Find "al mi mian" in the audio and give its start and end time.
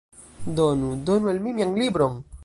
1.33-1.75